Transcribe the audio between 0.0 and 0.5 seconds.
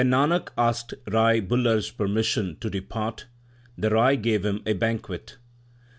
When Nanak